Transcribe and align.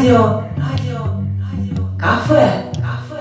радио, 0.00 0.42
радио, 0.56 1.02
радио, 1.52 1.98
кафе, 1.98 2.64
кафе, 2.76 3.20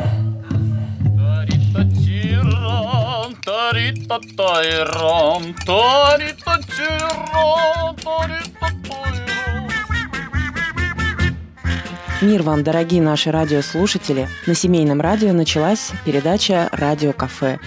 Мир 12.21 12.44
вам, 12.44 12.63
дорогие 12.63 13.02
наши 13.02 13.31
радиослушатели! 13.31 14.30
На 14.48 14.53
семейном 14.53 15.02
радио 15.02 15.34
началась 15.34 15.92
передача 16.05 16.70
«Радио 16.71 17.11
Кафе». 17.11 17.59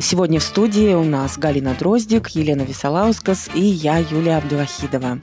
Сегодня 0.00 0.40
в 0.40 0.42
студии 0.42 0.94
у 0.94 1.04
нас 1.04 1.38
Галина 1.38 1.74
Дроздик, 1.78 2.28
Елена 2.28 2.62
Висолаускас 2.62 3.50
и 3.54 3.60
я, 3.60 3.98
Юлия 3.98 4.38
Абдувахидова. 4.38 5.20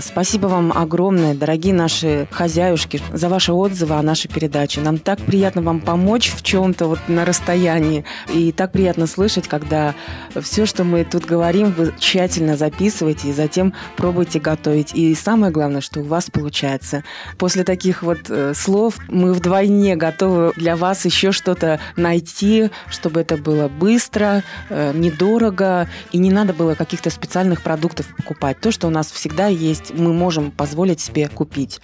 Спасибо 0.00 0.46
вам 0.46 0.72
огромное, 0.72 1.34
дорогие 1.34 1.74
наши 1.74 2.26
хозяюшки, 2.30 3.00
за 3.12 3.28
ваши 3.28 3.52
отзывы 3.52 3.94
о 3.96 4.02
нашей 4.02 4.28
передаче. 4.28 4.80
Нам 4.80 4.98
так 4.98 5.18
приятно 5.20 5.62
вам 5.62 5.80
помочь 5.80 6.32
в 6.34 6.42
чем-то 6.42 6.86
вот 6.86 6.98
на 7.08 7.24
расстоянии. 7.24 8.04
И 8.32 8.52
так 8.52 8.72
приятно 8.72 9.06
слышать, 9.06 9.48
когда 9.48 9.94
все, 10.40 10.66
что 10.66 10.84
мы 10.84 11.04
тут 11.04 11.24
говорим, 11.24 11.72
вы 11.72 11.92
тщательно 11.98 12.56
записываете 12.56 13.28
и 13.28 13.32
затем 13.32 13.74
пробуете 13.96 14.40
готовить. 14.40 14.94
И 14.94 15.14
самое 15.14 15.52
главное, 15.52 15.80
что 15.80 16.00
у 16.00 16.04
вас 16.04 16.30
получается. 16.30 17.04
После 17.36 17.64
таких 17.64 18.02
вот 18.02 18.28
э, 18.28 18.54
слов 18.54 18.96
мы 19.08 19.34
вдвойне 19.34 19.96
готовы 19.96 20.52
для 20.56 20.76
вас 20.76 21.04
еще 21.04 21.32
что-то 21.32 21.80
найти, 21.96 22.70
чтобы 22.88 23.20
это 23.20 23.36
было 23.36 23.68
быстро, 23.68 24.42
э, 24.68 24.92
недорого, 24.94 25.88
и 26.12 26.18
не 26.18 26.30
надо 26.30 26.54
было 26.54 26.74
каких-то 26.74 27.10
специальных 27.10 27.62
продуктов 27.62 28.06
покупать. 28.16 28.60
То, 28.60 28.70
что 28.70 28.86
у 28.86 28.90
нас 28.90 29.10
всегда 29.10 29.46
есть 29.46 29.89
мы 29.94 30.12
можем 30.12 30.50
позволить 30.50 31.00
себе 31.00 31.28
купить. 31.28 31.80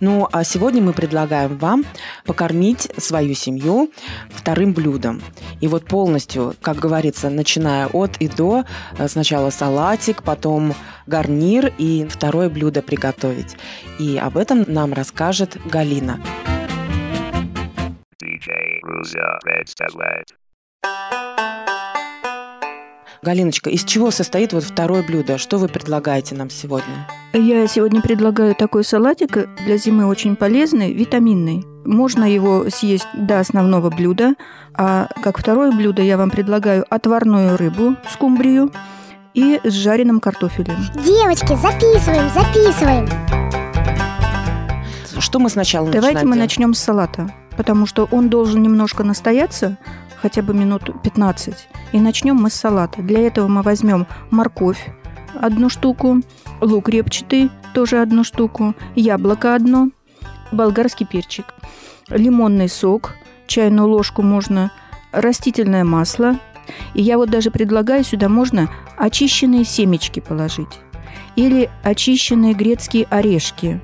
Ну, 0.00 0.28
а 0.32 0.44
сегодня 0.44 0.82
мы 0.82 0.92
предлагаем 0.92 1.56
вам 1.58 1.84
покормить 2.24 2.90
свою 2.96 3.34
семью 3.34 3.90
вторым 4.30 4.72
блюдом. 4.72 5.22
И 5.60 5.68
вот 5.68 5.86
полностью, 5.86 6.54
как 6.60 6.76
говорится, 6.76 7.30
начиная 7.30 7.86
от 7.86 8.16
и 8.18 8.28
до, 8.28 8.64
э, 8.98 9.08
сначала 9.08 9.50
салатик, 9.50 10.22
потом 10.22 10.74
гарнир 11.06 11.72
и 11.78 12.06
второе 12.08 12.48
блюдо 12.48 12.82
приготовить. 12.82 13.56
И 13.98 14.16
об 14.16 14.36
этом 14.36 14.64
нам 14.66 14.92
расскажет 14.92 15.56
Галина. 15.66 16.20
DJ 18.22 18.80
Ruzia 18.82 19.38
Red 19.44 19.66
Галиночка, 23.26 23.70
из 23.70 23.82
чего 23.82 24.12
состоит 24.12 24.52
вот 24.52 24.62
второе 24.62 25.02
блюдо? 25.02 25.36
Что 25.36 25.58
вы 25.58 25.66
предлагаете 25.66 26.36
нам 26.36 26.48
сегодня? 26.48 27.08
Я 27.32 27.66
сегодня 27.66 28.00
предлагаю 28.00 28.54
такой 28.54 28.84
салатик 28.84 29.48
для 29.64 29.76
зимы 29.78 30.06
очень 30.06 30.36
полезный, 30.36 30.92
витаминный. 30.92 31.64
Можно 31.84 32.22
его 32.22 32.70
съесть 32.70 33.08
до 33.14 33.40
основного 33.40 33.90
блюда, 33.90 34.36
а 34.74 35.08
как 35.24 35.38
второе 35.38 35.72
блюдо 35.72 36.02
я 36.02 36.16
вам 36.16 36.30
предлагаю 36.30 36.86
отварную 36.88 37.56
рыбу, 37.56 37.96
скумбрию 38.12 38.70
и 39.34 39.58
с 39.64 39.72
жареным 39.72 40.20
картофелем. 40.20 40.76
Девочки, 41.04 41.56
записываем, 41.56 42.30
записываем. 42.32 43.08
Что 45.18 45.40
мы 45.40 45.50
сначала 45.50 45.90
Давайте 45.90 46.18
начинаем 46.18 46.28
мы 46.28 46.36
начнем 46.36 46.74
с 46.74 46.78
салата, 46.78 47.34
потому 47.56 47.86
что 47.86 48.08
он 48.12 48.28
должен 48.28 48.62
немножко 48.62 49.02
настояться, 49.02 49.78
хотя 50.20 50.42
бы 50.42 50.54
минут 50.54 50.90
15. 51.02 51.68
И 51.92 52.00
начнем 52.00 52.36
мы 52.36 52.50
с 52.50 52.54
салата. 52.54 53.02
Для 53.02 53.26
этого 53.26 53.48
мы 53.48 53.62
возьмем 53.62 54.06
морковь 54.30 54.90
одну 55.34 55.68
штуку, 55.68 56.22
лук 56.60 56.88
репчатый 56.88 57.50
тоже 57.74 58.00
одну 58.00 58.24
штуку, 58.24 58.74
яблоко 58.94 59.54
одно, 59.54 59.90
болгарский 60.50 61.06
перчик, 61.06 61.44
лимонный 62.08 62.68
сок, 62.68 63.14
чайную 63.46 63.88
ложку 63.88 64.22
можно, 64.22 64.72
растительное 65.12 65.84
масло. 65.84 66.38
И 66.94 67.02
я 67.02 67.16
вот 67.16 67.30
даже 67.30 67.50
предлагаю 67.50 68.02
сюда 68.02 68.28
можно 68.28 68.68
очищенные 68.96 69.64
семечки 69.64 70.20
положить 70.20 70.80
или 71.36 71.70
очищенные 71.82 72.54
грецкие 72.54 73.06
орешки. 73.10 73.80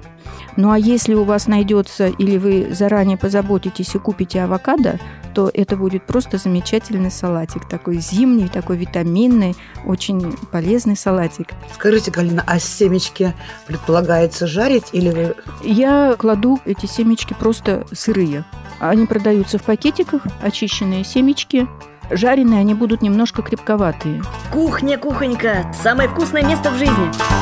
Ну 0.56 0.70
а 0.70 0.78
если 0.78 1.14
у 1.14 1.24
вас 1.24 1.46
найдется 1.46 2.06
или 2.06 2.36
вы 2.36 2.68
заранее 2.74 3.16
позаботитесь 3.16 3.94
и 3.94 3.98
купите 3.98 4.42
авокадо, 4.42 4.98
то 5.32 5.50
это 5.52 5.76
будет 5.76 6.04
просто 6.04 6.38
замечательный 6.38 7.10
салатик. 7.10 7.68
Такой 7.68 7.96
зимний, 7.98 8.48
такой 8.48 8.76
витаминный, 8.76 9.56
очень 9.84 10.36
полезный 10.50 10.96
салатик. 10.96 11.48
Скажите, 11.74 12.10
Галина, 12.10 12.44
а 12.46 12.58
семечки 12.58 13.34
предполагается 13.66 14.46
жарить 14.46 14.86
или 14.92 15.10
вы... 15.10 15.34
Я 15.62 16.14
кладу 16.18 16.60
эти 16.64 16.86
семечки 16.86 17.34
просто 17.38 17.86
сырые. 17.92 18.44
Они 18.78 19.06
продаются 19.06 19.58
в 19.58 19.62
пакетиках, 19.62 20.22
очищенные 20.42 21.04
семечки. 21.04 21.68
Жареные 22.10 22.60
они 22.60 22.74
будут 22.74 23.00
немножко 23.00 23.42
крепковатые. 23.42 24.22
Кухня, 24.52 24.98
кухонька, 24.98 25.72
самое 25.82 26.08
вкусное 26.08 26.44
место 26.44 26.70
в 26.70 26.76
жизни. 26.76 27.41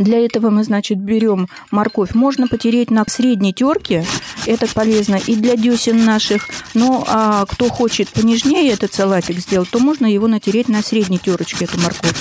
Для 0.00 0.24
этого 0.24 0.48
мы, 0.48 0.64
значит, 0.64 0.98
берем 0.98 1.46
морковь. 1.70 2.14
Можно 2.14 2.48
потереть 2.48 2.90
на 2.90 3.04
средней 3.06 3.52
терке, 3.52 4.06
это 4.46 4.66
полезно 4.66 5.16
и 5.26 5.36
для 5.36 5.56
десен 5.56 6.06
наших. 6.06 6.48
Но 6.72 7.04
а 7.06 7.44
кто 7.44 7.68
хочет 7.68 8.08
понежнее 8.08 8.72
этот 8.72 8.94
салатик 8.94 9.38
сделать, 9.38 9.68
то 9.68 9.78
можно 9.78 10.06
его 10.06 10.26
натереть 10.26 10.70
на 10.70 10.82
средней 10.82 11.18
терочке, 11.18 11.66
эту 11.66 11.78
морковь 11.78 12.16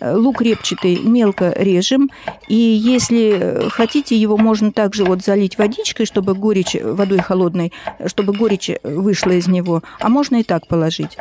лук 0.00 0.42
репчатый 0.42 0.98
мелко 0.98 1.52
режем. 1.56 2.10
И 2.48 2.54
если 2.54 3.68
хотите, 3.70 4.16
его 4.16 4.36
можно 4.36 4.72
также 4.72 5.04
вот 5.04 5.22
залить 5.22 5.56
водичкой, 5.56 6.04
чтобы 6.04 6.34
горечь, 6.34 6.76
водой 6.82 7.20
холодной, 7.20 7.72
чтобы 8.06 8.32
горечь 8.32 8.70
вышла 8.82 9.30
из 9.30 9.46
него. 9.46 9.82
А 10.00 10.08
можно 10.08 10.36
и 10.36 10.42
так 10.42 10.66
положить. 10.66 11.16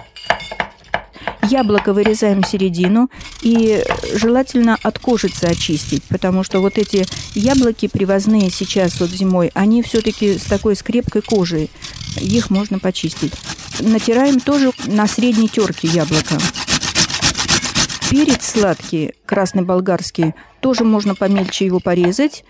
Яблоко 1.54 1.94
вырезаем 1.94 2.44
середину 2.44 3.12
и 3.44 3.84
желательно 4.16 4.76
от 4.82 4.98
кожицы 4.98 5.44
очистить, 5.44 6.02
потому 6.06 6.44
что 6.44 6.62
вот 6.62 6.80
эти 6.80 7.06
яблоки 7.36 7.88
привозные 7.88 8.50
сейчас 8.50 9.00
вот 9.00 9.12
зимой, 9.12 9.52
они 9.54 9.84
все-таки 9.84 10.40
с 10.40 10.46
такой 10.46 10.76
скрепкой 10.76 11.22
кожей, 11.22 11.70
их 12.20 12.50
можно 12.50 12.80
почистить. 12.80 13.34
Натираем 13.80 14.40
тоже 14.40 14.72
на 14.88 15.06
средней 15.06 15.48
терке 15.48 15.90
яблоко. 15.90 16.40
Перец 18.10 18.44
сладкий, 18.48 19.14
красный 19.28 19.62
болгарский, 19.62 20.34
тоже 20.60 20.84
можно 20.84 21.14
помельче 21.14 21.68
его 21.68 21.80
порезать, 21.80 22.46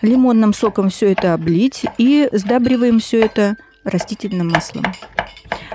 лимонным 0.00 0.54
соком 0.54 0.90
все 0.90 1.10
это 1.10 1.34
облить 1.34 1.86
и 1.98 2.28
сдабриваем 2.30 3.00
все 3.00 3.18
это 3.22 3.56
растительным 3.82 4.50
маслом. 4.50 4.84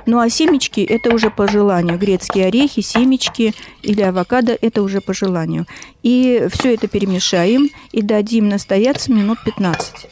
Ну 0.10 0.18
а 0.18 0.28
семечки– 0.28 0.80
это 0.90 1.14
уже 1.14 1.30
по 1.30 1.48
желанию. 1.48 2.00
Грецкие 2.00 2.48
орехи, 2.48 2.82
семечки 2.82 3.54
или 3.84 4.02
авокадо– 4.02 4.58
это 4.62 4.82
уже 4.82 5.02
по 5.02 5.14
желанию. 5.14 5.68
И 6.02 6.48
все 6.52 6.74
это 6.74 6.88
перемешаем 6.88 7.70
и 7.92 8.02
дадим 8.02 8.50
настояться 8.50 9.12
минут 9.14 9.38
15. 9.46 10.08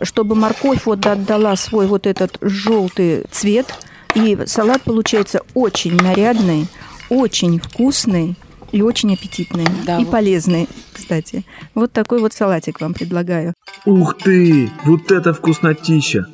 Чтобы 0.00 0.34
морковь 0.34 0.86
вот 0.86 1.04
отдала 1.04 1.56
свой 1.56 1.88
вот 1.88 2.06
этот 2.06 2.38
желтый 2.40 3.24
цвет, 3.30 3.66
и 4.14 4.38
салат 4.46 4.80
получается 4.80 5.42
очень 5.52 5.94
нарядный, 5.94 6.66
очень 7.10 7.60
вкусный 7.60 8.36
и 8.72 8.80
очень 8.80 9.12
аппетитный. 9.12 9.66
Да, 9.84 9.98
и 9.98 10.04
вот. 10.04 10.10
полезный, 10.10 10.70
кстати. 10.90 11.44
Вот 11.74 11.92
такой 11.92 12.18
вот 12.20 12.32
салатик 12.32 12.80
вам 12.80 12.94
предлагаю. 12.94 13.52
Ух 13.84 14.16
ты! 14.16 14.70
Вот 14.86 15.12
это 15.12 15.34
вкуснотища! 15.34 16.28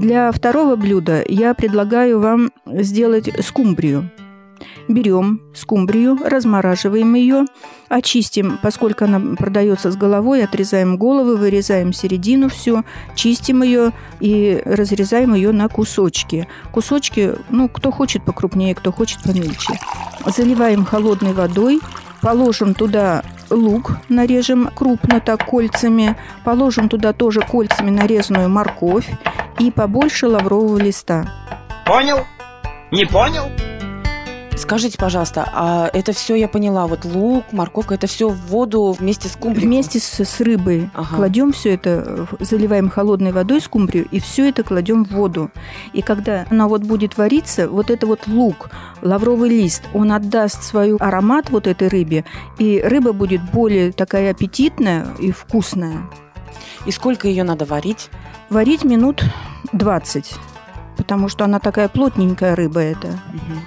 Для 0.00 0.32
второго 0.32 0.76
блюда 0.76 1.22
я 1.28 1.52
предлагаю 1.52 2.20
вам 2.20 2.52
сделать 2.64 3.28
скумбрию. 3.44 4.10
Берем 4.88 5.42
скумбрию, 5.54 6.16
размораживаем 6.24 7.12
ее, 7.12 7.44
очистим, 7.90 8.58
поскольку 8.62 9.04
она 9.04 9.36
продается 9.36 9.90
с 9.90 9.96
головой, 9.96 10.42
отрезаем 10.42 10.96
головы, 10.96 11.36
вырезаем 11.36 11.92
середину 11.92 12.48
все, 12.48 12.82
чистим 13.14 13.62
ее 13.62 13.92
и 14.20 14.62
разрезаем 14.64 15.34
ее 15.34 15.52
на 15.52 15.68
кусочки. 15.68 16.48
Кусочки, 16.72 17.34
ну, 17.50 17.68
кто 17.68 17.90
хочет 17.90 18.24
покрупнее, 18.24 18.74
кто 18.74 18.92
хочет 18.92 19.22
помельче. 19.22 19.78
Заливаем 20.24 20.86
холодной 20.86 21.34
водой, 21.34 21.78
положим 22.22 22.72
туда 22.72 23.22
лук, 23.50 23.98
нарежем 24.08 24.70
крупно 24.74 25.20
так 25.20 25.44
кольцами, 25.44 26.16
положим 26.42 26.88
туда 26.88 27.12
тоже 27.12 27.40
кольцами 27.42 27.90
нарезанную 27.90 28.48
морковь 28.48 29.06
и 29.60 29.70
побольше 29.70 30.26
лаврового 30.26 30.78
листа. 30.78 31.30
Понял? 31.84 32.26
Не 32.90 33.04
понял? 33.04 33.44
Скажите, 34.56 34.98
пожалуйста, 34.98 35.48
а 35.54 35.90
это 35.92 36.12
все 36.12 36.34
я 36.34 36.46
поняла, 36.46 36.86
вот 36.86 37.04
лук, 37.04 37.44
морковка, 37.52 37.94
это 37.94 38.06
все 38.06 38.28
в 38.28 38.36
воду 38.46 38.92
вместе 38.98 39.28
с 39.28 39.32
кумбриком? 39.32 39.68
Вместе 39.68 39.98
с, 40.00 40.20
с 40.20 40.40
рыбой 40.40 40.90
Ага. 40.94 41.16
кладем 41.16 41.52
все 41.52 41.74
это, 41.74 42.26
заливаем 42.40 42.90
холодной 42.90 43.32
водой 43.32 43.60
скумбрию 43.62 44.06
и 44.10 44.20
все 44.20 44.50
это 44.50 44.62
кладем 44.62 45.04
в 45.04 45.12
воду. 45.12 45.50
И 45.94 46.02
когда 46.02 46.46
она 46.50 46.68
вот 46.68 46.82
будет 46.82 47.16
вариться, 47.16 47.68
вот 47.68 47.90
это 47.90 48.06
вот 48.06 48.26
лук, 48.26 48.70
лавровый 49.00 49.48
лист, 49.48 49.84
он 49.94 50.12
отдаст 50.12 50.62
свой 50.62 50.94
аромат 50.96 51.48
вот 51.50 51.66
этой 51.66 51.88
рыбе, 51.88 52.24
и 52.58 52.82
рыба 52.84 53.12
будет 53.12 53.42
более 53.50 53.92
такая 53.92 54.30
аппетитная 54.30 55.06
и 55.18 55.32
вкусная. 55.32 56.02
И 56.86 56.90
сколько 56.90 57.28
ее 57.28 57.44
надо 57.44 57.64
варить? 57.64 58.10
Варить 58.50 58.84
минут 58.84 59.24
20, 59.72 60.34
потому 60.96 61.28
что 61.28 61.44
она 61.44 61.60
такая 61.60 61.88
плотненькая 61.88 62.56
рыба 62.56 62.80
это. 62.80 63.08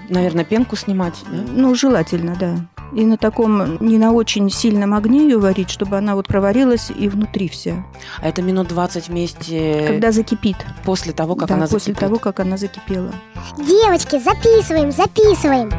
Наверное, 0.09 0.44
пенку 0.44 0.75
снимать, 0.75 1.15
да? 1.31 1.38
Ну, 1.51 1.74
желательно, 1.74 2.35
да. 2.38 2.56
И 2.94 3.06
на 3.06 3.18
таком 3.18 3.77
не 3.80 3.97
на 3.97 4.12
очень 4.12 4.50
сильном 4.51 4.94
огне 4.94 5.24
ее 5.24 5.39
варить, 5.39 5.69
чтобы 5.71 5.97
она 5.97 6.15
вот 6.15 6.27
проварилась 6.27 6.91
и 6.95 7.07
внутри 7.09 7.47
вся. 7.47 7.85
А 8.21 8.27
это 8.27 8.41
минут 8.41 8.68
20 8.68 9.07
вместе 9.07 9.85
Когда 9.88 10.12
закипит. 10.12 10.57
после 10.83 11.12
того, 11.13 11.35
как 11.35 11.47
да, 11.47 11.56
она 11.56 11.63
после 11.63 11.94
закипит. 11.94 12.00
того, 12.00 12.19
как 12.19 12.39
она 12.41 12.57
закипела. 12.57 13.12
Девочки, 13.57 14.19
записываем, 14.19 14.91
записываем. 14.91 15.71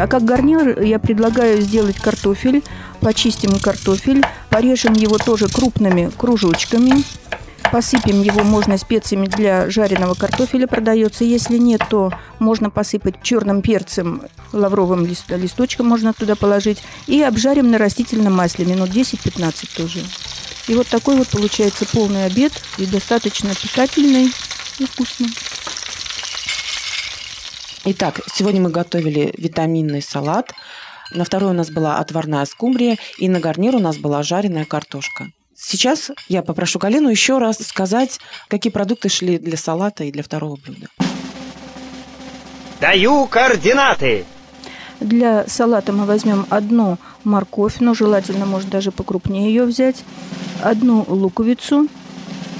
А 0.00 0.06
как 0.06 0.24
гарнир 0.24 0.82
я 0.82 0.98
предлагаю 0.98 1.60
сделать 1.62 1.96
картофель. 1.96 2.62
Почистим 3.00 3.58
картофель, 3.60 4.24
порежем 4.50 4.94
его 4.94 5.18
тоже 5.18 5.48
крупными 5.48 6.10
кружочками. 6.16 7.04
Посыпем 7.70 8.22
его 8.22 8.44
можно 8.44 8.78
специями 8.78 9.26
для 9.26 9.68
жареного 9.68 10.14
картофеля 10.14 10.66
продается. 10.66 11.24
Если 11.24 11.58
нет, 11.58 11.82
то 11.90 12.12
можно 12.38 12.70
посыпать 12.70 13.22
черным 13.22 13.60
перцем, 13.60 14.22
лавровым 14.52 15.04
лист- 15.04 15.28
листочком 15.28 15.86
можно 15.86 16.14
туда 16.14 16.34
положить. 16.34 16.82
И 17.06 17.20
обжарим 17.22 17.70
на 17.70 17.76
растительном 17.76 18.34
масле 18.34 18.64
минут 18.64 18.88
10-15 18.90 19.68
тоже. 19.76 20.00
И 20.66 20.74
вот 20.74 20.86
такой 20.86 21.16
вот 21.16 21.28
получается 21.28 21.84
полный 21.86 22.24
обед 22.24 22.52
и 22.78 22.86
достаточно 22.86 23.54
питательный 23.54 24.32
и 24.78 24.86
вкусный. 24.86 25.28
Итак, 27.84 28.20
сегодня 28.34 28.60
мы 28.60 28.70
готовили 28.70 29.32
витаминный 29.36 30.02
салат. 30.02 30.52
На 31.12 31.24
второй 31.24 31.50
у 31.50 31.54
нас 31.54 31.70
была 31.70 31.98
отварная 31.98 32.44
скумбрия, 32.44 32.98
и 33.18 33.28
на 33.28 33.40
гарнир 33.40 33.76
у 33.76 33.78
нас 33.78 33.96
была 33.96 34.22
жареная 34.22 34.64
картошка. 34.64 35.28
Сейчас 35.56 36.10
я 36.28 36.42
попрошу 36.42 36.78
Галину 36.78 37.08
еще 37.08 37.38
раз 37.38 37.58
сказать, 37.58 38.20
какие 38.48 38.72
продукты 38.72 39.08
шли 39.08 39.38
для 39.38 39.56
салата 39.56 40.04
и 40.04 40.12
для 40.12 40.22
второго 40.22 40.56
блюда. 40.56 40.86
Даю 42.80 43.26
координаты. 43.26 44.24
Для 45.00 45.46
салата 45.48 45.92
мы 45.92 46.04
возьмем 46.04 46.46
одну 46.48 46.98
морковь, 47.24 47.80
но 47.80 47.94
желательно, 47.94 48.46
может, 48.46 48.68
даже 48.68 48.92
покрупнее 48.92 49.48
ее 49.48 49.64
взять, 49.64 50.04
одну 50.62 51.04
луковицу, 51.08 51.88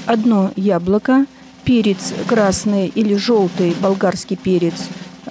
одно 0.05 0.51
яблоко, 0.55 1.25
перец 1.63 2.13
красный 2.27 2.87
или 2.87 3.15
желтый 3.15 3.75
болгарский 3.79 4.37
перец, 4.37 4.75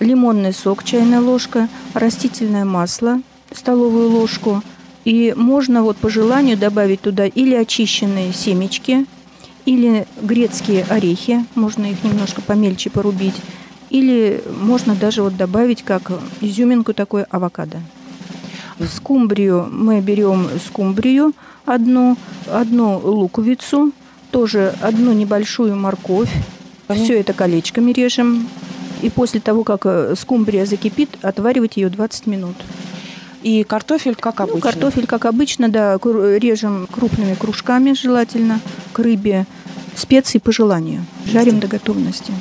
лимонный 0.00 0.53
сок 0.53 0.85
чайная 0.85 1.21
ложка, 1.21 1.69
растительное 1.95 2.65
масло 2.65 3.21
столовую 3.53 4.11
ложку. 4.11 4.62
И 5.05 5.33
можно 5.37 5.83
вот 5.83 5.97
по 5.97 6.11
желанию 6.11 6.59
добавить 6.59 7.00
туда 7.00 7.27
или 7.27 7.55
очищенные 7.55 8.33
семечки, 8.33 9.06
или 9.65 10.06
грецкие 10.21 10.85
орехи, 10.89 11.45
можно 11.55 11.87
их 11.87 12.05
немножко 12.05 12.43
помельче 12.43 12.91
порубить, 12.91 13.37
или 13.91 14.43
можно 14.61 14.95
даже 14.95 15.23
вот 15.23 15.37
добавить 15.37 15.83
как 15.83 16.12
изюминку 16.41 16.93
такой 16.93 17.23
авокадо. 17.25 17.79
Скумбрию 18.95 19.69
мы 19.71 20.00
берем 20.00 20.49
скумбрию 20.67 21.33
одну, 21.65 22.17
одну 22.50 22.99
луковицу, 22.99 23.93
тоже 24.31 24.75
одну 24.83 25.12
небольшую 25.12 25.75
морковь. 25.75 26.31
Все 26.89 27.19
это 27.19 27.33
колечками 27.33 27.93
режем. 27.93 28.49
И 29.03 29.11
после 29.11 29.41
того, 29.41 29.65
как 29.65 29.83
э, 29.85 30.15
скумбрия 30.19 30.67
закипит, 30.67 31.11
отваривать 31.23 31.77
ее 31.77 31.89
20 31.89 32.27
минут. 32.27 32.56
И 33.43 33.62
картофель, 33.62 34.17
как 34.17 34.39
Ну, 34.39 34.45
обычно. 34.45 34.61
картофель, 34.61 35.06
как 35.06 35.25
обычно, 35.25 35.69
да, 35.69 35.95
режем 35.95 36.89
крупными 36.89 37.35
кружками 37.35 37.93
желательно 37.93 38.61
к 38.93 38.99
рыбе. 38.99 39.47
Специи 39.95 40.39
по 40.39 40.53
желанию. 40.53 41.05
Жарим 41.27 41.61
до 41.61 41.67
готовности. 41.67 42.33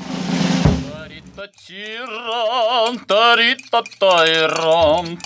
Тиран, 1.67 2.97
тарита 3.07 3.83
тайран, 3.99 5.17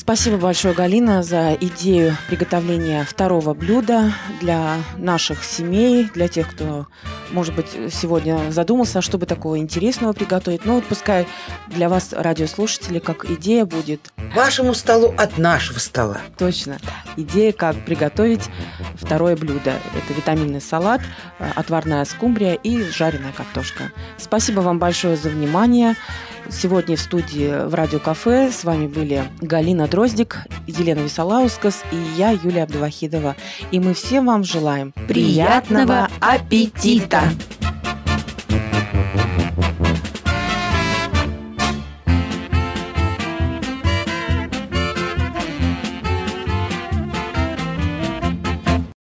Спасибо 0.00 0.38
большое, 0.38 0.72
Галина, 0.72 1.22
за 1.22 1.52
идею 1.60 2.16
приготовления 2.26 3.04
второго 3.04 3.52
блюда 3.52 4.14
для 4.40 4.78
наших 4.96 5.44
семей, 5.44 6.08
для 6.14 6.26
тех, 6.26 6.50
кто, 6.50 6.86
может 7.32 7.54
быть, 7.54 7.68
сегодня 7.92 8.50
задумался, 8.50 9.02
чтобы 9.02 9.26
такого 9.26 9.58
интересного 9.58 10.12
приготовить. 10.12 10.64
Ну, 10.64 10.74
вот 10.74 10.84
пускай 10.84 11.26
для 11.68 11.88
вас, 11.88 12.12
радиослушатели, 12.12 12.98
как 12.98 13.24
идея 13.30 13.64
будет 13.64 14.10
Вашему 14.34 14.74
столу 14.74 15.12
от 15.18 15.38
нашего 15.38 15.78
стола. 15.80 16.18
Точно. 16.38 16.78
Идея, 17.16 17.52
как 17.52 17.76
приготовить 17.84 18.42
второе 18.94 19.36
блюдо. 19.36 19.72
Это 19.96 20.14
витаминный 20.16 20.60
салат, 20.60 21.00
отварная 21.56 22.04
скумбрия 22.04 22.54
и 22.54 22.82
жареная 22.84 23.32
картошка. 23.32 23.90
Спасибо 24.18 24.60
вам 24.60 24.78
большое 24.78 25.16
за 25.16 25.30
внимание. 25.30 25.96
Сегодня 26.48 26.96
в 26.96 27.00
студии 27.00 27.66
в 27.66 27.74
радиокафе 27.74 28.52
с 28.52 28.62
вами 28.62 28.86
были 28.86 29.24
Галина 29.40 29.88
Дроздик, 29.88 30.38
Елена 30.66 31.00
Висолаускас 31.00 31.82
и 31.90 31.96
я, 32.16 32.30
Юлия 32.30 32.64
Абдувахидова. 32.64 33.34
И 33.72 33.80
мы 33.80 33.94
всем 33.94 34.26
вам 34.26 34.44
желаем 34.44 34.92
Приятного 35.08 36.08
аппетита! 36.20 37.19
Música 37.20 37.59